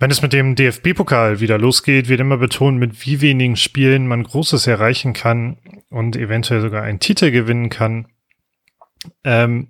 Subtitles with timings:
[0.00, 4.22] Wenn es mit dem DFB-Pokal wieder losgeht, wird immer betont, mit wie wenigen Spielen man
[4.22, 5.58] Großes erreichen kann
[5.90, 8.06] und eventuell sogar einen Titel gewinnen kann.
[9.24, 9.68] Ähm,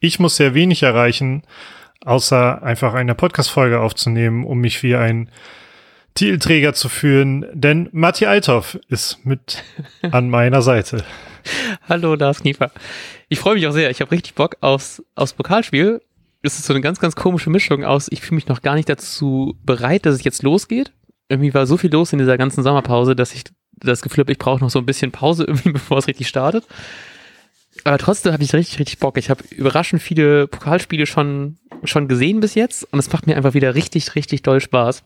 [0.00, 1.42] ich muss sehr wenig erreichen,
[2.02, 5.30] außer einfach eine Podcast-Folge aufzunehmen, um mich wie ein
[6.14, 9.64] Titelträger zu führen, denn Matti Althoff ist mit
[10.10, 11.04] an meiner Seite.
[11.86, 12.70] Hallo, Lars Kniefer.
[13.28, 13.90] Ich freue mich auch sehr.
[13.90, 16.00] Ich habe richtig Bock aufs, aufs Pokalspiel.
[16.48, 18.08] Es ist so eine ganz, ganz komische Mischung aus.
[18.10, 20.94] Ich fühle mich noch gar nicht dazu bereit, dass es jetzt losgeht.
[21.28, 24.38] Irgendwie war so viel los in dieser ganzen Sommerpause, dass ich das Gefühl habe, ich
[24.38, 26.64] brauche noch so ein bisschen Pause irgendwie, bevor es richtig startet.
[27.84, 29.18] Aber trotzdem habe ich richtig, richtig Bock.
[29.18, 33.52] Ich habe überraschend viele Pokalspiele schon, schon gesehen bis jetzt und es macht mir einfach
[33.52, 35.04] wieder richtig, richtig doll Spaß.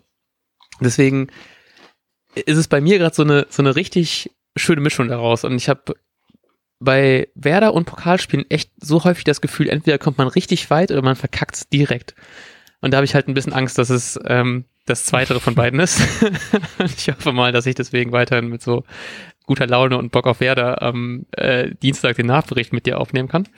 [0.80, 1.26] Deswegen
[2.36, 5.68] ist es bei mir gerade so eine, so eine richtig schöne Mischung daraus und ich
[5.68, 5.96] habe
[6.84, 11.02] bei Werder und Pokalspielen echt so häufig das Gefühl, entweder kommt man richtig weit oder
[11.02, 12.14] man verkackt es direkt.
[12.80, 15.78] Und da habe ich halt ein bisschen Angst, dass es ähm, das Zweitere von beiden
[15.80, 16.00] ist.
[16.96, 18.84] ich hoffe mal, dass ich deswegen weiterhin mit so
[19.46, 23.48] guter Laune und Bock auf Werder am äh, Dienstag den Nachbericht mit dir aufnehmen kann.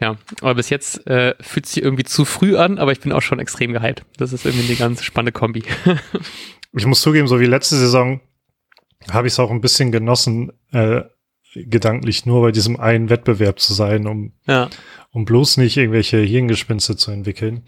[0.00, 3.22] Ja, aber bis jetzt äh, fühlt sich irgendwie zu früh an, aber ich bin auch
[3.22, 4.04] schon extrem gehypt.
[4.18, 5.64] Das ist irgendwie eine ganz spannende Kombi.
[6.72, 8.20] ich muss zugeben, so wie letzte Saison
[9.10, 11.02] habe ich es auch ein bisschen genossen, äh,
[11.64, 14.68] gedanklich nur bei diesem einen Wettbewerb zu sein, um, ja.
[15.10, 17.62] um bloß nicht irgendwelche Hirngespinste zu entwickeln.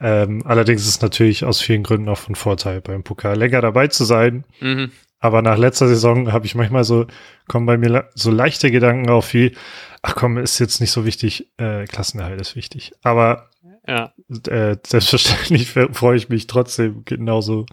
[0.00, 3.88] Ähm, allerdings ist es natürlich aus vielen Gründen auch von Vorteil, beim Pokal länger dabei
[3.88, 4.44] zu sein.
[4.60, 4.90] Mhm.
[5.20, 7.06] Aber nach letzter Saison habe ich manchmal so,
[7.48, 9.56] kommen bei mir so leichte Gedanken auf wie,
[10.02, 12.92] ach komm, ist jetzt nicht so wichtig, äh, Klassenerhalt ist wichtig.
[13.02, 13.48] Aber
[13.86, 14.12] ja.
[14.48, 17.64] äh, selbstverständlich freue ich mich trotzdem genauso,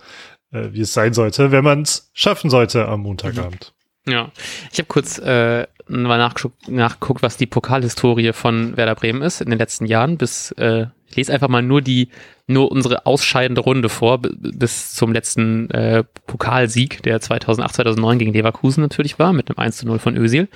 [0.51, 3.73] äh, wie es sein sollte, wenn man es schaffen sollte am Montagabend.
[4.07, 4.31] Ja,
[4.71, 9.49] ich habe kurz äh, mal nachgeguckt, nachgeguckt, was die Pokalhistorie von Werder Bremen ist in
[9.49, 10.17] den letzten Jahren.
[10.17, 12.09] Bis äh, ich lese einfach mal nur die,
[12.47, 18.81] nur unsere ausscheidende Runde vor bis zum letzten äh, Pokalsieg, der 2008, 2009 gegen Leverkusen
[18.81, 20.47] natürlich war mit einem 1 zu 0 von Özil.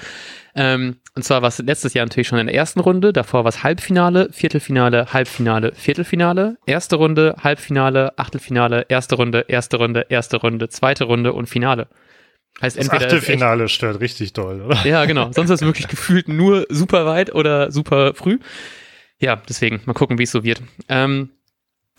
[0.56, 3.12] Ähm, und zwar war es letztes Jahr natürlich schon in der ersten Runde.
[3.12, 6.58] Davor war es Halbfinale, Viertelfinale, Halbfinale, Viertelfinale.
[6.66, 11.88] Erste Runde, Halbfinale, Achtelfinale, erste Runde, erste Runde, erste Runde, zweite Runde und Finale.
[12.62, 14.86] Heißt das entweder Achtelfinale stört richtig doll, oder?
[14.86, 15.32] Ja, genau.
[15.32, 18.40] Sonst ist es wirklich gefühlt nur super weit oder super früh.
[19.20, 20.62] Ja, deswegen, mal gucken, wie es so wird.
[20.88, 21.30] Ähm,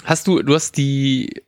[0.04, 1.42] hast du, du hast die,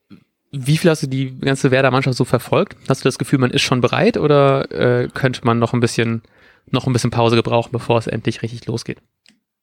[0.52, 2.76] wie viel hast du die ganze Werder-Mannschaft so verfolgt?
[2.88, 6.22] Hast du das Gefühl, man ist schon bereit oder äh, könnte man noch ein bisschen,
[6.70, 8.98] noch ein bisschen Pause gebrauchen, bevor es endlich richtig losgeht?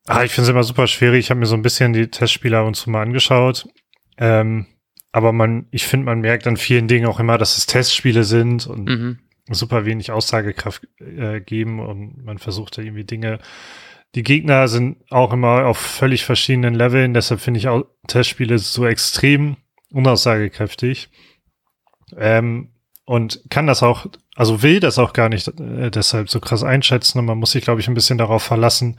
[0.07, 1.19] Ah, ich finde es immer super schwierig.
[1.19, 3.67] Ich habe mir so ein bisschen die Testspieler und so mal angeschaut.
[4.17, 4.67] Ähm,
[5.11, 8.67] aber man, ich finde, man merkt an vielen Dingen auch immer, dass es Testspiele sind
[8.67, 9.19] und mhm
[9.49, 13.39] super wenig Aussagekraft äh, geben und man versucht da irgendwie Dinge.
[14.15, 18.85] Die Gegner sind auch immer auf völlig verschiedenen Leveln, deshalb finde ich auch Testspiele so
[18.85, 19.57] extrem
[19.91, 21.09] unaussagekräftig.
[22.17, 22.71] Ähm,
[23.05, 27.19] und kann das auch, also will das auch gar nicht äh, deshalb so krass einschätzen
[27.19, 28.97] und man muss sich, glaube ich, ein bisschen darauf verlassen,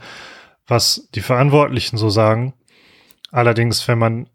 [0.65, 2.53] was die Verantwortlichen so sagen.
[3.31, 4.29] Allerdings, wenn man,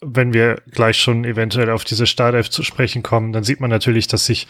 [0.00, 4.08] wenn wir gleich schon eventuell auf diese Startelf zu sprechen kommen, dann sieht man natürlich,
[4.08, 4.48] dass sich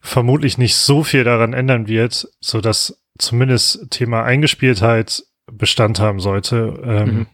[0.00, 6.80] vermutlich nicht so viel daran ändern wird, so dass zumindest Thema Eingespieltheit Bestand haben sollte.
[6.84, 7.26] Ähm, mhm.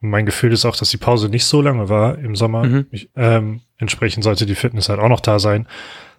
[0.00, 2.64] Mein Gefühl ist auch, dass die Pause nicht so lange war im Sommer.
[2.64, 2.86] Mhm.
[2.90, 5.66] Ich, ähm, entsprechend sollte die Fitness halt auch noch da sein.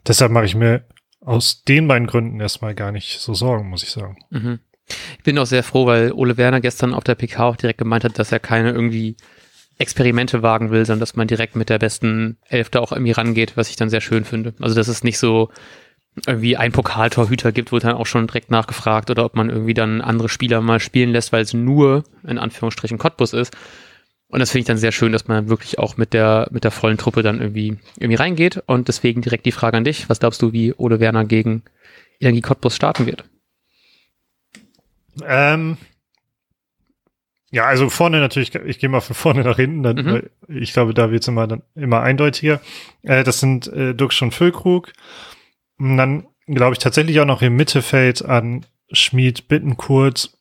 [0.07, 0.85] Deshalb mache ich mir
[1.21, 4.17] aus den beiden Gründen erstmal gar nicht so Sorgen, muss ich sagen.
[4.29, 4.59] Mhm.
[5.17, 8.03] Ich bin auch sehr froh, weil Ole Werner gestern auf der PK auch direkt gemeint
[8.03, 9.17] hat, dass er keine irgendwie
[9.79, 13.69] Experimente wagen will, sondern dass man direkt mit der besten Elfte auch irgendwie rangeht, was
[13.69, 14.53] ich dann sehr schön finde.
[14.59, 15.49] Also dass es nicht so
[16.27, 20.01] irgendwie ein Pokaltorhüter gibt, wo dann auch schon direkt nachgefragt oder ob man irgendwie dann
[20.01, 23.55] andere Spieler mal spielen lässt, weil es nur in Anführungsstrichen Cottbus ist.
[24.27, 26.71] Und das finde ich dann sehr schön, dass man wirklich auch mit der, mit der
[26.71, 28.61] vollen Truppe dann irgendwie, irgendwie reingeht.
[28.67, 30.07] Und deswegen direkt die Frage an dich.
[30.09, 31.63] Was glaubst du, wie Ole Werner gegen
[32.19, 33.23] Energie Cottbus starten wird?
[35.25, 35.77] Ähm,
[37.51, 40.29] ja, also vorne natürlich, ich gehe mal von vorne nach hinten, dann, mhm.
[40.47, 42.61] ich glaube, da wird's immer dann immer eindeutiger.
[43.01, 44.93] Äh, das sind äh, Dux und Füllkrug.
[45.77, 50.31] Und dann glaube ich tatsächlich auch noch im Mittelfeld an Schmied, Bittenkurt.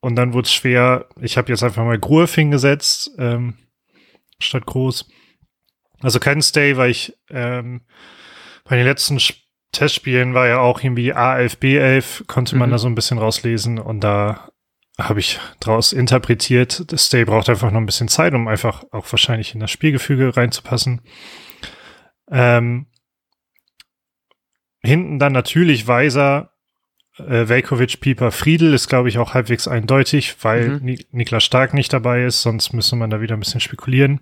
[0.00, 1.06] Und dann wurde es schwer.
[1.20, 3.54] Ich habe jetzt einfach mal Gruev hingesetzt, ähm,
[4.38, 5.08] statt Groß.
[6.02, 7.82] Also kein Stay, weil ich ähm,
[8.64, 9.18] bei den letzten
[9.70, 12.72] Testspielen war ja auch irgendwie A11, B11, konnte man mhm.
[12.72, 13.78] da so ein bisschen rauslesen.
[13.78, 14.51] Und da
[15.08, 19.10] habe ich daraus interpretiert, das Stay braucht einfach noch ein bisschen Zeit, um einfach auch
[19.10, 21.02] wahrscheinlich in das Spielgefüge reinzupassen.
[22.30, 22.86] Ähm,
[24.82, 26.52] hinten dann natürlich Weiser,
[27.18, 30.98] äh, Velkovic, Pieper, Friedel ist, glaube ich, auch halbwegs eindeutig, weil mhm.
[31.10, 34.20] Niklas Stark nicht dabei ist, sonst müsste man da wieder ein bisschen spekulieren.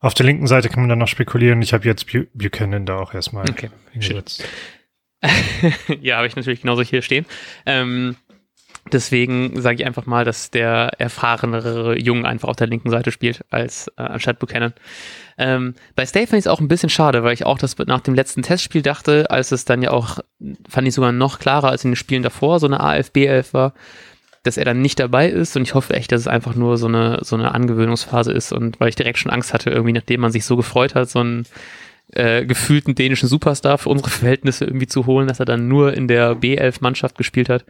[0.00, 1.62] Auf der linken Seite kann man dann noch spekulieren.
[1.62, 3.70] Ich habe jetzt Buchanan da auch erstmal okay.
[3.92, 4.44] hingesetzt.
[6.00, 7.24] ja, habe ich natürlich genauso hier stehen.
[7.66, 8.16] Ähm,
[8.90, 13.44] deswegen sage ich einfach mal, dass der erfahrenere Jung einfach auf der linken Seite spielt,
[13.50, 14.72] als äh, anstatt Buchanan.
[15.38, 18.00] Ähm, bei Stay fand ich es auch ein bisschen schade, weil ich auch das nach
[18.00, 20.18] dem letzten Testspiel dachte, als es dann ja auch,
[20.68, 23.74] fand ich sogar noch klarer als in den Spielen davor, so eine AFB-11 war,
[24.42, 26.86] dass er dann nicht dabei ist und ich hoffe echt, dass es einfach nur so
[26.86, 30.32] eine, so eine Angewöhnungsphase ist und weil ich direkt schon Angst hatte, irgendwie nachdem man
[30.32, 31.46] sich so gefreut hat, so einen
[32.12, 36.08] äh, gefühlten dänischen Superstar für unsere Verhältnisse irgendwie zu holen, dass er dann nur in
[36.08, 37.64] der B11-Mannschaft gespielt hat.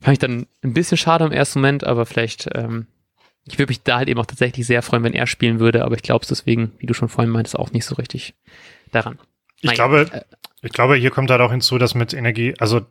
[0.00, 2.86] Fand ich dann ein bisschen schade im ersten Moment, aber vielleicht, ähm,
[3.46, 5.94] ich würde mich da halt eben auch tatsächlich sehr freuen, wenn er spielen würde, aber
[5.94, 8.34] ich glaube es deswegen, wie du schon vorhin meintest, auch nicht so richtig
[8.92, 9.18] daran.
[9.58, 10.22] Ich Nein, glaube, äh,
[10.62, 12.82] ich glaube, hier kommt halt auch hinzu, dass mit Energie, also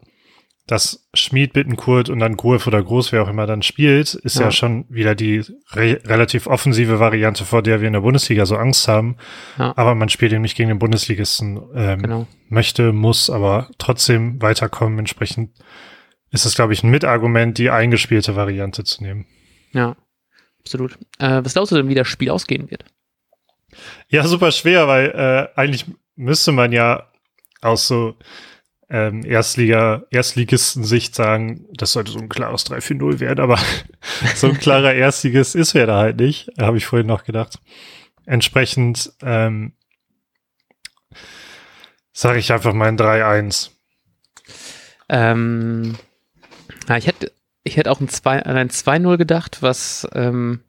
[0.69, 4.45] dass Schmied, Bittenkurt und dann Groef oder Groß, wer auch immer dann spielt, ist ja,
[4.45, 8.55] ja schon wieder die re relativ offensive Variante, vor der wir in der Bundesliga so
[8.55, 9.17] Angst haben.
[9.57, 9.73] Ja.
[9.75, 11.59] Aber man spielt eben nicht gegen den Bundesligisten.
[11.73, 12.27] Ähm, genau.
[12.49, 14.99] Möchte, muss aber trotzdem weiterkommen.
[14.99, 15.49] Entsprechend
[16.31, 19.25] ist es, glaube ich, ein Mitargument, die eingespielte Variante zu nehmen.
[19.73, 19.95] Ja,
[20.59, 20.97] absolut.
[21.19, 22.85] Äh, was glaubst du denn, wie das Spiel ausgehen wird?
[24.07, 25.85] Ja, super schwer, weil äh, eigentlich
[26.15, 27.09] müsste man ja
[27.61, 28.15] aus so
[28.89, 33.59] ähm, Erstliga, Erstligisten-Sicht sagen, das sollte so ein klares 3-4-0 werden, aber
[34.35, 37.59] so ein klarer Erstligist ist wer da halt nicht, habe ich vorhin noch gedacht.
[38.25, 39.73] Entsprechend ähm,
[42.11, 43.71] sage ich einfach mal ein 3-1.
[45.07, 45.97] Ähm,
[46.89, 47.31] ja, ich hätte
[47.63, 50.61] ich hätte auch ein 2-0 gedacht, was ähm,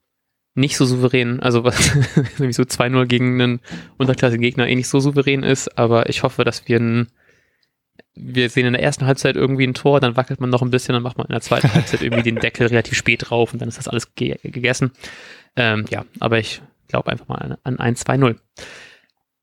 [0.54, 1.94] nicht so souverän, also was
[2.38, 3.60] nämlich so 2-0 gegen einen
[3.96, 7.08] unterklassigen Gegner eh nicht so souverän ist, aber ich hoffe, dass wir ein
[8.14, 10.92] wir sehen in der ersten Halbzeit irgendwie ein Tor, dann wackelt man noch ein bisschen,
[10.92, 13.68] dann macht man in der zweiten Halbzeit irgendwie den Deckel relativ spät drauf und dann
[13.68, 14.90] ist das alles ge gegessen.
[15.56, 18.36] Ähm, ja, aber ich glaube einfach mal an, an 1-2-0.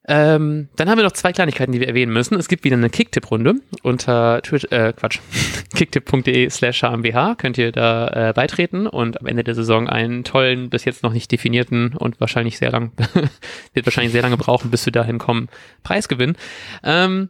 [0.09, 2.35] Ähm, dann haben wir noch zwei Kleinigkeiten, die wir erwähnen müssen.
[2.35, 5.19] Es gibt wieder eine Kicktipp-Runde unter Twitch, äh, Quatsch,
[5.75, 10.69] kicktipp.de slash hmbh könnt ihr da äh, beitreten und am Ende der Saison einen tollen,
[10.69, 12.93] bis jetzt noch nicht definierten und wahrscheinlich sehr lang,
[13.73, 15.49] wird wahrscheinlich sehr lange brauchen, bis wir dahin kommen,
[15.83, 16.37] Preis gewinnen.
[16.83, 17.29] Ähm,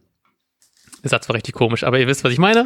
[1.07, 2.65] der Satz war richtig komisch, aber ihr wisst, was ich meine.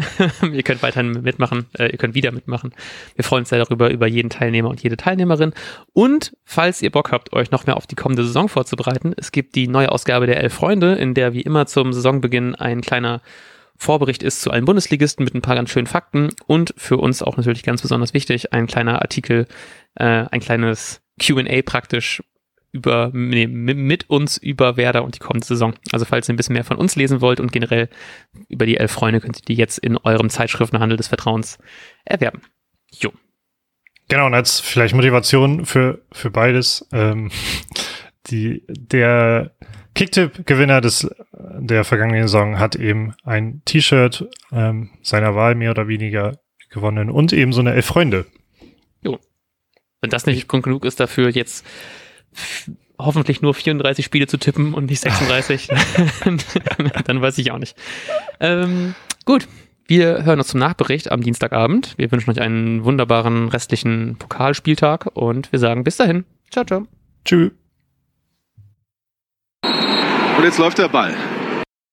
[0.52, 2.74] ihr könnt weiterhin mitmachen, äh, ihr könnt wieder mitmachen.
[3.14, 5.52] Wir freuen uns sehr darüber, über jeden Teilnehmer und jede Teilnehmerin.
[5.92, 9.54] Und falls ihr Bock habt, euch noch mehr auf die kommende Saison vorzubereiten, es gibt
[9.54, 13.20] die neue Ausgabe der Elf Freunde, in der wie immer zum Saisonbeginn ein kleiner
[13.76, 17.36] Vorbericht ist zu allen Bundesligisten mit ein paar ganz schönen Fakten und für uns auch
[17.36, 19.46] natürlich ganz besonders wichtig, ein kleiner Artikel,
[19.96, 22.22] äh, ein kleines QA praktisch
[22.72, 25.74] über, nee, mit uns über Werder und die kommende Saison.
[25.92, 27.88] Also falls ihr ein bisschen mehr von uns lesen wollt und generell
[28.48, 31.58] über die elf Freunde, könnt ihr die jetzt in eurem Zeitschriftenhandel des Vertrauens
[32.04, 32.40] erwerben.
[32.90, 33.12] Jo.
[34.08, 37.30] Genau, und als vielleicht Motivation für, für beides, ähm,
[38.28, 39.54] die, der
[39.94, 46.38] Kicktipp-Gewinner des, der vergangenen Saison hat eben ein T-Shirt ähm, seiner Wahl mehr oder weniger
[46.70, 48.24] gewonnen und eben so eine Elf Freunde.
[49.02, 49.18] Jo.
[50.00, 51.66] Wenn das nicht Grund genug ist dafür, jetzt
[52.98, 55.68] hoffentlich nur 34 Spiele zu tippen und nicht 36,
[57.06, 57.76] dann weiß ich auch nicht.
[58.40, 58.94] Ähm,
[59.24, 59.48] gut,
[59.86, 61.94] wir hören uns zum Nachbericht am Dienstagabend.
[61.98, 66.24] Wir wünschen euch einen wunderbaren restlichen Pokalspieltag und wir sagen bis dahin.
[66.50, 66.86] Ciao, ciao.
[67.24, 67.50] Tschüss.
[69.64, 71.14] Und jetzt läuft der Ball.